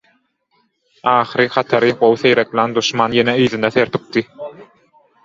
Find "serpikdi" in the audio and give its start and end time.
3.77-4.25